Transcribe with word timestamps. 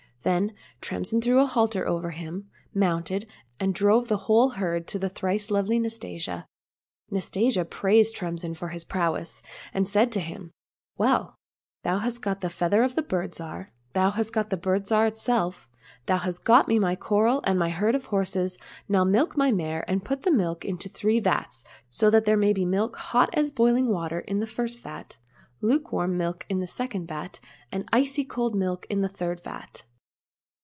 Then 0.23 0.53
Tremsin 0.81 1.19
threw 1.19 1.39
a 1.39 1.47
halter 1.47 1.87
over 1.87 2.11
him, 2.11 2.47
mounted, 2.75 3.25
and 3.59 3.73
drove 3.73 4.07
the 4.07 4.17
whole 4.27 4.49
herd 4.49 4.85
to 4.89 4.99
the 4.99 5.09
thrice 5.09 5.49
lovely 5.49 5.79
Nastasia. 5.79 6.45
Nastasia 7.09 7.65
praised 7.65 8.15
Tremsin 8.15 8.53
for 8.53 8.67
his 8.67 8.85
prowess, 8.85 9.41
and 9.73 9.87
said 9.87 10.11
to 10.11 10.19
him," 10.19 10.51
Well, 10.99 11.37
thou 11.83 11.97
hast 11.97 12.21
got 12.21 12.41
the 12.41 12.51
feather 12.51 12.83
of 12.83 12.93
the 12.93 13.01
Bird 13.01 13.31
Zhar, 13.33 13.71
thou 13.93 14.11
hast 14.11 14.31
got 14.31 14.51
the 14.51 14.57
Bird 14.57 14.83
Zhar 14.85 15.07
itself, 15.07 15.67
thou 16.05 16.17
hast 16.17 16.43
got 16.43 16.67
me 16.67 16.77
my 16.77 16.95
coral 16.95 17.41
and 17.45 17.57
my 17.57 17.71
herd 17.71 17.95
of 17.95 18.05
horses, 18.05 18.59
now 18.87 19.03
milk 19.03 19.35
my 19.35 19.51
mare 19.51 19.83
and 19.89 20.05
put 20.05 20.21
the 20.21 20.29
milk 20.29 20.63
into 20.63 20.87
three 20.87 21.19
vats, 21.19 21.63
so 21.89 22.11
that 22.11 22.25
there 22.25 22.37
may 22.37 22.53
be 22.53 22.63
milk 22.63 22.95
hot 22.95 23.31
as 23.33 23.49
boiling 23.49 23.87
water 23.87 24.19
in 24.19 24.39
the 24.39 24.45
first 24.45 24.77
vat, 24.81 25.17
lukewarm 25.61 26.15
milk 26.15 26.45
in 26.47 26.59
the 26.59 26.67
second 26.67 27.07
vat, 27.07 27.39
and 27.71 27.89
icy 27.91 28.23
cold 28.23 28.53
milk 28.53 28.85
in 28.87 29.01
the 29.01 29.07
third 29.09 29.41
vat." 29.43 29.83